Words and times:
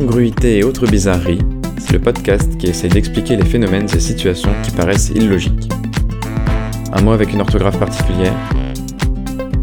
Incongruité 0.00 0.56
et 0.56 0.64
autres 0.64 0.86
bizarreries, 0.86 1.42
c'est 1.76 1.92
le 1.92 1.98
podcast 1.98 2.56
qui 2.56 2.68
essaie 2.68 2.88
d'expliquer 2.88 3.36
les 3.36 3.44
phénomènes 3.44 3.86
et 3.94 4.00
situations 4.00 4.50
qui 4.62 4.70
paraissent 4.70 5.10
illogiques. 5.14 5.70
Un 6.94 7.02
mot 7.02 7.12
avec 7.12 7.34
une 7.34 7.42
orthographe 7.42 7.78
particulière, 7.78 8.32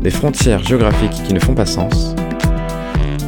des 0.03 0.11
frontières 0.11 0.63
géographiques 0.63 1.23
qui 1.25 1.33
ne 1.33 1.39
font 1.39 1.55
pas 1.55 1.65
sens, 1.65 2.13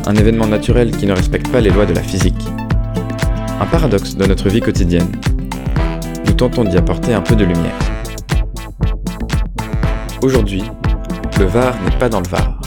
un 0.05 0.14
événement 0.14 0.45
naturel 0.45 0.91
qui 0.91 1.07
ne 1.07 1.14
respecte 1.14 1.47
pas 1.47 1.61
les 1.61 1.71
lois 1.71 1.87
de 1.87 1.95
la 1.95 2.04
physique, 2.04 2.45
un 3.60 3.65
paradoxe 3.65 4.15
de 4.15 4.28
notre 4.28 4.47
vie 4.47 4.61
quotidienne. 4.61 5.11
Nous 6.28 6.33
tentons 6.33 6.64
d'y 6.64 6.78
apporter 6.78 7.15
un 7.15 7.21
peu 7.21 7.36
de 7.36 7.43
lumière. 7.43 7.79
Aujourd'hui, 10.21 10.61
le 11.39 11.46
Var 11.46 11.73
n'est 11.86 11.97
pas 11.97 12.10
dans 12.10 12.21
le 12.21 12.28
Var. 12.28 12.58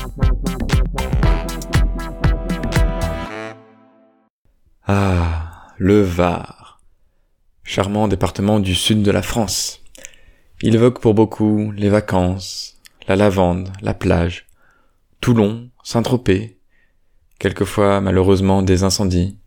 Ah, 4.84 5.68
le 5.78 6.02
Var. 6.02 6.80
Charmant 7.62 8.08
département 8.08 8.58
du 8.58 8.74
sud 8.74 9.04
de 9.04 9.12
la 9.12 9.22
France. 9.22 9.80
Il 10.60 10.74
évoque 10.74 11.00
pour 11.00 11.14
beaucoup 11.14 11.70
les 11.70 11.88
vacances, 11.88 12.80
la 13.06 13.14
lavande, 13.14 13.70
la 13.80 13.94
plage, 13.94 14.48
Toulon, 15.20 15.70
Saint-Tropez, 15.84 16.58
quelquefois 17.38 18.00
malheureusement 18.00 18.62
des 18.62 18.82
incendies, 18.82 19.38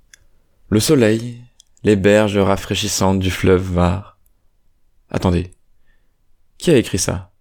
le 0.69 0.79
soleil, 0.79 1.41
les 1.83 1.97
berges 1.97 2.37
rafraîchissantes 2.37 3.19
du 3.19 3.29
fleuve 3.29 3.73
Var. 3.73 4.17
Attendez, 5.09 5.51
qui 6.57 6.71
a 6.71 6.77
écrit 6.77 6.97
ça? 6.97 7.33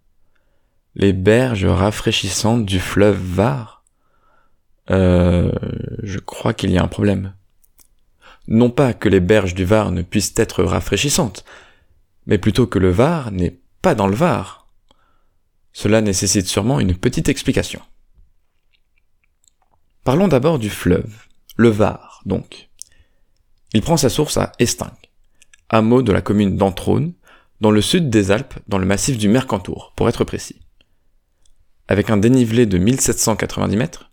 Les 0.97 1.13
berges 1.13 1.65
rafraîchissantes 1.65 2.67
du 2.67 2.81
fleuve 2.81 3.21
Var? 3.21 3.85
Euh, 4.91 5.53
je 6.03 6.19
crois 6.19 6.55
qu'il 6.55 6.73
y 6.73 6.79
a 6.79 6.83
un 6.83 6.89
problème. 6.89 7.35
Non 8.47 8.71
pas 8.71 8.93
que 8.93 9.09
les 9.09 9.21
berges 9.21 9.55
du 9.55 9.65
Var 9.65 9.91
ne 9.91 10.03
puissent 10.03 10.35
être 10.37 10.63
rafraîchissantes, 10.63 11.45
mais 12.27 12.39
plutôt 12.39 12.67
que 12.67 12.79
le 12.79 12.91
Var 12.91 13.31
n'est 13.31 13.59
pas 13.83 13.95
dans 13.95 14.07
le 14.07 14.15
Var. 14.15 14.69
Cela 15.73 16.01
nécessite 16.01 16.47
sûrement 16.47 16.81
une 16.81 16.97
petite 16.97 17.29
explication. 17.29 17.81
Parlons 20.05 20.29
d'abord 20.29 20.59
du 20.59 20.71
fleuve, 20.71 21.13
le 21.57 21.69
Var 21.69 22.23
donc. 22.27 22.69
Il 23.73 23.83
prend 23.83 23.97
sa 23.97 24.09
source 24.09 24.37
à 24.37 24.53
Estingue, 24.59 24.91
hameau 25.69 26.03
de 26.03 26.13
la 26.13 26.21
commune 26.21 26.57
d'Antrone, 26.57 27.15
dans 27.61 27.71
le 27.71 27.81
sud 27.81 28.11
des 28.11 28.31
Alpes, 28.31 28.55
dans 28.69 28.79
le 28.79 28.87
massif 28.87 29.17
du 29.17 29.29
Mercantour, 29.29 29.93
pour 29.97 30.09
être 30.09 30.25
précis. 30.25 30.61
Avec 31.89 32.11
un 32.11 32.17
dénivelé 32.17 32.67
de 32.67 32.79
1790 32.79 33.77
mètres, 33.77 34.11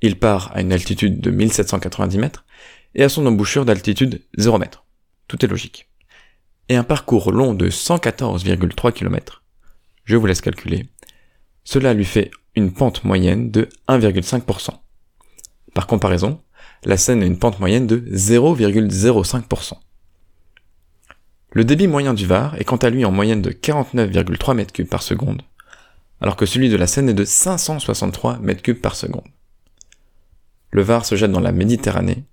il 0.00 0.18
part 0.18 0.52
à 0.54 0.60
une 0.60 0.72
altitude 0.72 1.20
de 1.20 1.30
1790 1.30 2.18
mètres 2.18 2.44
et 2.94 3.04
à 3.04 3.08
son 3.08 3.26
embouchure 3.26 3.64
d'altitude 3.64 4.22
0 4.36 4.58
mètre. 4.58 4.84
Tout 5.26 5.44
est 5.44 5.48
logique. 5.48 5.88
Et 6.68 6.76
un 6.76 6.84
parcours 6.84 7.32
long 7.32 7.54
de 7.54 7.68
114,3 7.68 8.92
km. 8.92 9.42
Je 10.04 10.16
vous 10.16 10.26
laisse 10.26 10.40
calculer. 10.40 10.88
Cela 11.64 11.94
lui 11.94 12.04
fait 12.04 12.30
une 12.54 12.72
pente 12.72 13.04
moyenne 13.04 13.50
de 13.50 13.68
1,5%. 13.88 14.70
Par 15.74 15.86
comparaison, 15.86 16.40
la 16.84 16.96
Seine 16.96 17.22
a 17.22 17.26
une 17.26 17.38
pente 17.38 17.60
moyenne 17.60 17.86
de 17.86 17.98
0,05%. 17.98 19.74
Le 21.52 21.64
débit 21.64 21.86
moyen 21.86 22.14
du 22.14 22.26
Var 22.26 22.54
est 22.56 22.64
quant 22.64 22.76
à 22.76 22.90
lui 22.90 23.04
en 23.04 23.10
moyenne 23.10 23.42
de 23.42 23.50
49,3 23.50 24.56
m3 24.56 24.86
par 24.86 25.02
seconde, 25.02 25.42
alors 26.20 26.36
que 26.36 26.46
celui 26.46 26.68
de 26.68 26.76
la 26.76 26.86
Seine 26.86 27.08
est 27.08 27.14
de 27.14 27.24
563 27.24 28.38
m3 28.38 28.74
par 28.74 28.96
seconde. 28.96 29.26
Le 30.70 30.82
Var 30.82 31.04
se 31.04 31.16
jette 31.16 31.32
dans 31.32 31.40
la 31.40 31.52
Méditerranée, 31.52 32.24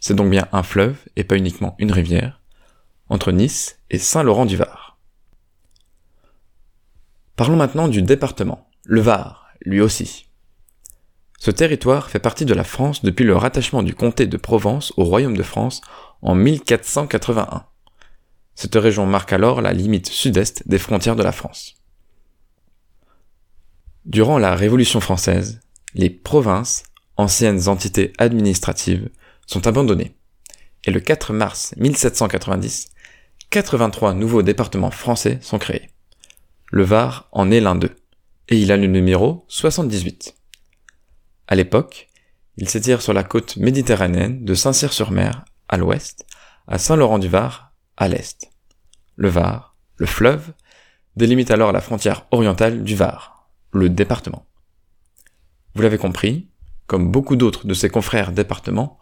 c'est 0.00 0.14
donc 0.14 0.30
bien 0.30 0.48
un 0.52 0.62
fleuve 0.62 0.96
et 1.16 1.24
pas 1.24 1.36
uniquement 1.36 1.74
une 1.78 1.92
rivière, 1.92 2.40
entre 3.08 3.32
Nice 3.32 3.78
et 3.90 3.98
Saint-Laurent-du-Var. 3.98 4.98
Parlons 7.36 7.56
maintenant 7.56 7.88
du 7.88 8.02
département, 8.02 8.68
le 8.84 9.00
Var, 9.00 9.48
lui 9.64 9.80
aussi. 9.80 10.26
Ce 11.38 11.50
territoire 11.50 12.08
fait 12.08 12.18
partie 12.18 12.46
de 12.46 12.54
la 12.54 12.64
France 12.64 13.04
depuis 13.04 13.24
le 13.24 13.36
rattachement 13.36 13.82
du 13.82 13.94
comté 13.94 14.26
de 14.26 14.36
Provence 14.36 14.92
au 14.96 15.04
royaume 15.04 15.36
de 15.36 15.42
France 15.42 15.82
en 16.22 16.34
1481. 16.34 17.64
Cette 18.54 18.74
région 18.74 19.06
marque 19.06 19.34
alors 19.34 19.60
la 19.60 19.74
limite 19.74 20.08
sud-est 20.08 20.66
des 20.66 20.78
frontières 20.78 21.16
de 21.16 21.22
la 21.22 21.32
France. 21.32 21.76
Durant 24.06 24.38
la 24.38 24.54
Révolution 24.54 25.00
française, 25.00 25.60
les 25.94 26.10
provinces, 26.10 26.84
anciennes 27.16 27.68
entités 27.68 28.12
administratives, 28.18 29.10
sont 29.46 29.66
abandonnées. 29.66 30.16
Et 30.84 30.90
le 30.90 31.00
4 31.00 31.32
mars 31.32 31.74
1790, 31.78 32.90
83 33.50 34.14
nouveaux 34.14 34.42
départements 34.42 34.90
français 34.90 35.38
sont 35.40 35.58
créés. 35.58 35.90
Le 36.70 36.84
Var 36.84 37.28
en 37.32 37.50
est 37.50 37.60
l'un 37.60 37.76
d'eux, 37.76 37.96
et 38.48 38.58
il 38.58 38.72
a 38.72 38.76
le 38.76 38.86
numéro 38.86 39.44
78. 39.48 40.34
À 41.48 41.54
l'époque, 41.54 42.08
il 42.56 42.68
s'étire 42.68 43.02
sur 43.02 43.12
la 43.12 43.22
côte 43.22 43.56
méditerranéenne 43.56 44.44
de 44.44 44.54
Saint-Cyr-sur-Mer 44.54 45.44
à 45.68 45.76
l'ouest, 45.76 46.26
à 46.66 46.78
Saint-Laurent-du-Var 46.78 47.72
à 47.96 48.08
l'est. 48.08 48.50
Le 49.16 49.28
Var, 49.28 49.76
le 49.96 50.06
fleuve, 50.06 50.52
délimite 51.16 51.50
alors 51.50 51.72
la 51.72 51.80
frontière 51.80 52.26
orientale 52.30 52.82
du 52.82 52.94
Var, 52.94 53.48
le 53.72 53.88
département. 53.88 54.46
Vous 55.74 55.82
l'avez 55.82 55.98
compris, 55.98 56.48
comme 56.86 57.10
beaucoup 57.10 57.36
d'autres 57.36 57.66
de 57.66 57.74
ses 57.74 57.90
confrères 57.90 58.32
départements, 58.32 58.98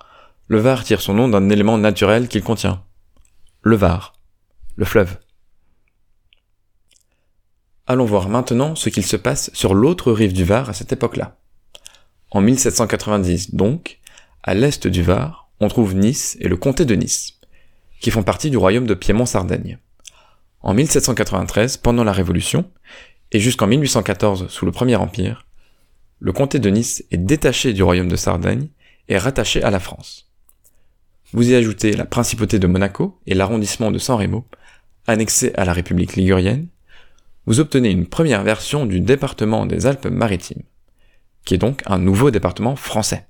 le 0.46 0.58
Var 0.58 0.84
tire 0.84 1.00
son 1.00 1.14
nom 1.14 1.28
d'un 1.28 1.48
élément 1.48 1.78
naturel 1.78 2.28
qu'il 2.28 2.42
contient. 2.42 2.84
Le 3.62 3.76
Var, 3.76 4.12
le 4.76 4.84
fleuve. 4.84 5.18
Allons 7.86 8.04
voir 8.04 8.28
maintenant 8.28 8.74
ce 8.74 8.90
qu'il 8.90 9.06
se 9.06 9.16
passe 9.16 9.50
sur 9.54 9.74
l'autre 9.74 10.12
rive 10.12 10.34
du 10.34 10.44
Var 10.44 10.68
à 10.68 10.74
cette 10.74 10.92
époque-là. 10.92 11.38
En 12.30 12.42
1790 12.42 13.54
donc, 13.54 14.00
à 14.42 14.52
l'est 14.52 14.86
du 14.86 15.02
Var, 15.02 15.48
on 15.60 15.68
trouve 15.68 15.94
Nice 15.94 16.36
et 16.40 16.48
le 16.48 16.58
comté 16.58 16.84
de 16.84 16.94
Nice, 16.94 17.40
qui 18.00 18.10
font 18.10 18.22
partie 18.22 18.50
du 18.50 18.58
royaume 18.58 18.86
de 18.86 18.94
Piémont-Sardaigne. 18.94 19.78
En 20.60 20.74
1793, 20.74 21.78
pendant 21.78 22.04
la 22.04 22.12
Révolution, 22.12 22.70
et 23.32 23.40
jusqu'en 23.40 23.66
1814 23.66 24.48
sous 24.48 24.66
le 24.66 24.72
Premier 24.72 24.96
Empire, 24.96 25.46
le 26.18 26.32
comté 26.32 26.58
de 26.58 26.68
Nice 26.68 27.02
est 27.10 27.16
détaché 27.16 27.72
du 27.72 27.82
royaume 27.82 28.08
de 28.08 28.16
Sardaigne 28.16 28.68
et 29.08 29.16
rattaché 29.16 29.62
à 29.62 29.70
la 29.70 29.80
France. 29.80 30.33
Vous 31.34 31.50
y 31.50 31.56
ajoutez 31.56 31.94
la 31.94 32.04
principauté 32.04 32.60
de 32.60 32.68
Monaco 32.68 33.20
et 33.26 33.34
l'arrondissement 33.34 33.90
de 33.90 33.98
San 33.98 34.16
Remo, 34.16 34.46
annexé 35.08 35.52
à 35.56 35.64
la 35.64 35.72
République 35.72 36.14
ligurienne, 36.14 36.68
vous 37.46 37.58
obtenez 37.58 37.90
une 37.90 38.06
première 38.06 38.44
version 38.44 38.86
du 38.86 39.00
département 39.00 39.66
des 39.66 39.86
Alpes-Maritimes, 39.86 40.62
qui 41.44 41.54
est 41.54 41.58
donc 41.58 41.82
un 41.86 41.98
nouveau 41.98 42.30
département 42.30 42.76
français. 42.76 43.26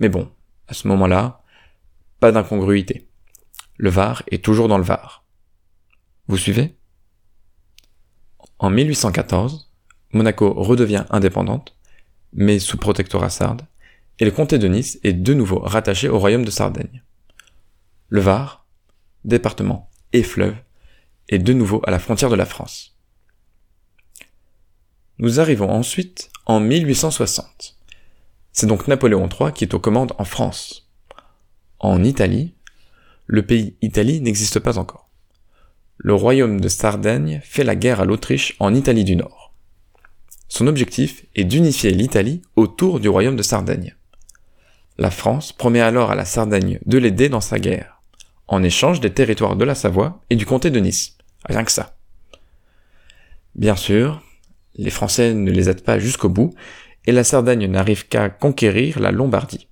Mais 0.00 0.08
bon, 0.08 0.28
à 0.66 0.74
ce 0.74 0.88
moment-là, 0.88 1.40
pas 2.18 2.32
d'incongruité. 2.32 3.08
Le 3.76 3.90
Var 3.90 4.24
est 4.32 4.44
toujours 4.44 4.66
dans 4.66 4.78
le 4.78 4.82
Var. 4.82 5.24
Vous 6.26 6.36
suivez? 6.36 6.74
En 8.58 8.70
1814, 8.70 9.70
Monaco 10.14 10.52
redevient 10.52 11.04
indépendante, 11.10 11.76
mais 12.32 12.58
sous 12.58 12.76
protectorat 12.76 13.30
sarde, 13.30 13.62
et 14.18 14.24
le 14.24 14.30
comté 14.30 14.58
de 14.58 14.68
Nice 14.68 14.98
est 15.04 15.12
de 15.12 15.34
nouveau 15.34 15.60
rattaché 15.60 16.08
au 16.08 16.18
royaume 16.18 16.44
de 16.44 16.50
Sardaigne. 16.50 17.02
Le 18.08 18.20
Var, 18.20 18.66
département 19.24 19.90
et 20.12 20.22
fleuve, 20.22 20.56
est 21.28 21.38
de 21.38 21.52
nouveau 21.52 21.82
à 21.86 21.90
la 21.90 21.98
frontière 21.98 22.30
de 22.30 22.36
la 22.36 22.46
France. 22.46 22.96
Nous 25.18 25.40
arrivons 25.40 25.70
ensuite 25.70 26.30
en 26.46 26.60
1860. 26.60 27.76
C'est 28.52 28.66
donc 28.66 28.88
Napoléon 28.88 29.28
III 29.28 29.52
qui 29.52 29.64
est 29.64 29.74
aux 29.74 29.80
commandes 29.80 30.14
en 30.18 30.24
France. 30.24 30.88
En 31.78 32.02
Italie, 32.02 32.54
le 33.26 33.44
pays 33.44 33.76
Italie 33.82 34.20
n'existe 34.20 34.58
pas 34.58 34.78
encore. 34.78 35.10
Le 35.96 36.14
royaume 36.14 36.60
de 36.60 36.68
Sardaigne 36.68 37.40
fait 37.44 37.64
la 37.64 37.76
guerre 37.76 38.00
à 38.00 38.04
l'Autriche 38.04 38.56
en 38.58 38.74
Italie 38.74 39.04
du 39.04 39.16
Nord. 39.16 39.52
Son 40.48 40.66
objectif 40.66 41.26
est 41.34 41.44
d'unifier 41.44 41.90
l'Italie 41.90 42.42
autour 42.56 43.00
du 43.00 43.08
royaume 43.08 43.36
de 43.36 43.42
Sardaigne. 43.42 43.94
La 44.98 45.10
France 45.12 45.52
promet 45.52 45.80
alors 45.80 46.10
à 46.10 46.16
la 46.16 46.24
Sardaigne 46.24 46.80
de 46.84 46.98
l'aider 46.98 47.28
dans 47.28 47.40
sa 47.40 47.60
guerre, 47.60 48.02
en 48.48 48.64
échange 48.64 49.00
des 49.00 49.12
territoires 49.12 49.54
de 49.54 49.64
la 49.64 49.76
Savoie 49.76 50.20
et 50.28 50.36
du 50.36 50.44
comté 50.44 50.70
de 50.70 50.80
Nice. 50.80 51.16
Rien 51.44 51.62
que 51.62 51.70
ça. 51.70 51.96
Bien 53.54 53.76
sûr, 53.76 54.22
les 54.74 54.90
Français 54.90 55.34
ne 55.34 55.50
les 55.52 55.68
aident 55.68 55.84
pas 55.84 56.00
jusqu'au 56.00 56.28
bout, 56.28 56.52
et 57.06 57.12
la 57.12 57.24
Sardaigne 57.24 57.66
n'arrive 57.66 58.08
qu'à 58.08 58.28
conquérir 58.28 58.98
la 58.98 59.12
Lombardie. 59.12 59.68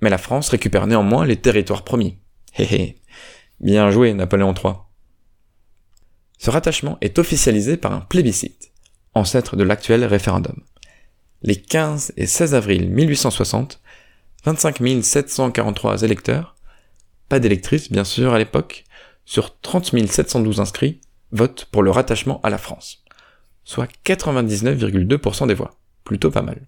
Mais 0.00 0.10
la 0.10 0.18
France 0.18 0.48
récupère 0.48 0.86
néanmoins 0.86 1.26
les 1.26 1.36
territoires 1.36 1.84
promis. 1.84 2.18
Hé 2.58 2.96
bien 3.60 3.90
joué 3.90 4.12
Napoléon 4.12 4.54
III. 4.54 4.74
Ce 6.38 6.50
rattachement 6.50 6.98
est 7.00 7.18
officialisé 7.18 7.76
par 7.76 7.92
un 7.92 8.00
plébiscite, 8.00 8.72
ancêtre 9.14 9.56
de 9.56 9.62
l'actuel 9.62 10.04
référendum. 10.04 10.60
Les 11.42 11.56
15 11.56 12.14
et 12.16 12.26
16 12.26 12.54
avril 12.54 12.90
1860, 12.90 13.80
25 14.44 15.02
743 15.02 16.02
électeurs, 16.02 16.56
pas 17.28 17.38
d'électrices 17.38 17.92
bien 17.92 18.02
sûr 18.02 18.34
à 18.34 18.38
l'époque, 18.38 18.84
sur 19.24 19.58
30 19.60 20.06
712 20.06 20.58
inscrits, 20.58 21.00
votent 21.30 21.66
pour 21.70 21.84
le 21.84 21.92
rattachement 21.92 22.40
à 22.42 22.50
la 22.50 22.58
France, 22.58 23.04
soit 23.62 23.88
99,2% 24.04 25.46
des 25.46 25.54
voix, 25.54 25.76
plutôt 26.02 26.32
pas 26.32 26.42
mal. 26.42 26.60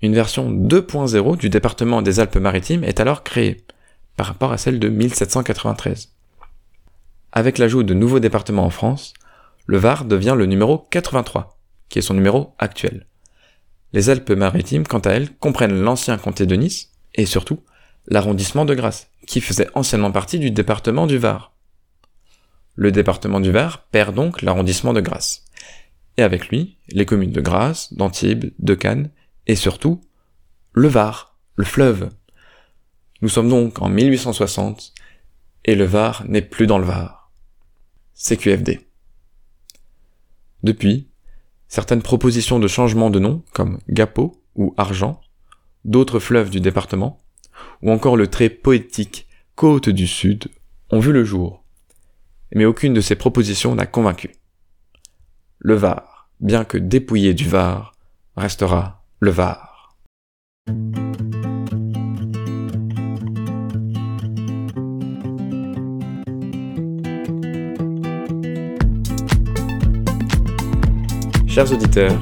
Une 0.00 0.14
version 0.14 0.50
2.0 0.50 1.36
du 1.36 1.50
département 1.50 2.00
des 2.00 2.18
Alpes-Maritimes 2.18 2.84
est 2.84 2.98
alors 2.98 3.24
créée, 3.24 3.64
par 4.16 4.26
rapport 4.26 4.52
à 4.52 4.58
celle 4.58 4.78
de 4.78 4.88
1793. 4.88 6.12
Avec 7.32 7.58
l'ajout 7.58 7.82
de 7.82 7.94
nouveaux 7.94 8.20
départements 8.20 8.64
en 8.64 8.70
France, 8.70 9.12
le 9.66 9.76
Var 9.76 10.06
devient 10.06 10.34
le 10.36 10.46
numéro 10.46 10.78
83, 10.90 11.58
qui 11.90 11.98
est 11.98 12.02
son 12.02 12.14
numéro 12.14 12.54
actuel. 12.58 13.06
Les 13.94 14.10
Alpes-Maritimes, 14.10 14.88
quant 14.88 14.98
à 14.98 15.10
elles, 15.10 15.32
comprennent 15.36 15.80
l'ancien 15.80 16.18
comté 16.18 16.46
de 16.46 16.56
Nice, 16.56 16.90
et 17.14 17.26
surtout, 17.26 17.60
l'arrondissement 18.08 18.64
de 18.64 18.74
Grasse, 18.74 19.08
qui 19.24 19.40
faisait 19.40 19.68
anciennement 19.74 20.10
partie 20.10 20.40
du 20.40 20.50
département 20.50 21.06
du 21.06 21.16
Var. 21.16 21.54
Le 22.74 22.90
département 22.90 23.38
du 23.38 23.52
Var 23.52 23.86
perd 23.92 24.12
donc 24.12 24.42
l'arrondissement 24.42 24.94
de 24.94 25.00
Grasse. 25.00 25.44
Et 26.16 26.24
avec 26.24 26.48
lui, 26.48 26.76
les 26.88 27.06
communes 27.06 27.30
de 27.30 27.40
Grasse, 27.40 27.92
d'Antibes, 27.92 28.52
de 28.58 28.74
Cannes, 28.74 29.10
et 29.46 29.54
surtout, 29.54 30.00
le 30.72 30.88
Var, 30.88 31.38
le 31.54 31.64
fleuve. 31.64 32.10
Nous 33.22 33.28
sommes 33.28 33.48
donc 33.48 33.80
en 33.80 33.88
1860, 33.88 34.92
et 35.66 35.76
le 35.76 35.84
Var 35.84 36.24
n'est 36.26 36.42
plus 36.42 36.66
dans 36.66 36.78
le 36.78 36.84
Var. 36.84 37.30
CQFD. 38.14 38.80
Depuis, 40.64 41.06
certaines 41.74 42.02
propositions 42.02 42.60
de 42.60 42.68
changement 42.68 43.10
de 43.10 43.18
nom, 43.18 43.42
comme 43.52 43.80
Gapo 43.88 44.40
ou 44.54 44.74
Argent, 44.76 45.20
d'autres 45.84 46.20
fleuves 46.20 46.48
du 46.48 46.60
département, 46.60 47.18
ou 47.82 47.90
encore 47.90 48.16
le 48.16 48.28
très 48.28 48.48
poétique 48.48 49.26
Côte 49.56 49.88
du 49.88 50.06
Sud, 50.06 50.46
ont 50.90 51.00
vu 51.00 51.12
le 51.12 51.24
jour. 51.24 51.64
Mais 52.54 52.64
aucune 52.64 52.94
de 52.94 53.00
ces 53.00 53.16
propositions 53.16 53.74
n'a 53.74 53.86
convaincu. 53.86 54.30
Le 55.58 55.74
Var, 55.74 56.28
bien 56.38 56.64
que 56.64 56.78
dépouillé 56.78 57.34
du 57.34 57.48
Var, 57.48 57.90
restera 58.36 59.04
le 59.18 59.32
Var. 59.32 59.96
Chers 71.54 71.72
auditeurs, 71.72 72.20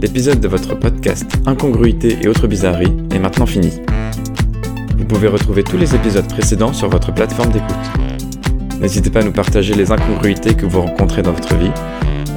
l'épisode 0.00 0.40
de 0.40 0.48
votre 0.48 0.74
podcast 0.74 1.30
Incongruité 1.44 2.16
et 2.22 2.28
autres 2.28 2.46
bizarreries 2.46 2.96
est 3.14 3.18
maintenant 3.18 3.44
fini. 3.44 3.70
Vous 4.96 5.04
pouvez 5.04 5.28
retrouver 5.28 5.62
tous 5.62 5.76
les 5.76 5.94
épisodes 5.94 6.26
précédents 6.26 6.72
sur 6.72 6.88
votre 6.88 7.12
plateforme 7.12 7.52
d'écoute. 7.52 7.76
N'hésitez 8.80 9.10
pas 9.10 9.20
à 9.20 9.24
nous 9.24 9.32
partager 9.32 9.74
les 9.74 9.92
incongruités 9.92 10.54
que 10.54 10.64
vous 10.64 10.80
rencontrez 10.80 11.20
dans 11.20 11.32
votre 11.32 11.56
vie. 11.56 11.70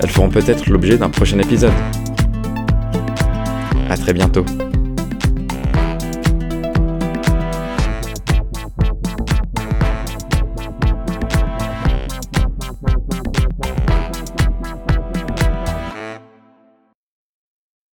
Elles 0.03 0.09
feront 0.09 0.27
peut-être 0.27 0.69
l'objet 0.69 0.97
d'un 0.97 1.09
prochain 1.09 1.39
épisode. 1.39 1.71
À 3.89 3.95
très 3.95 4.11
bientôt. 4.11 4.43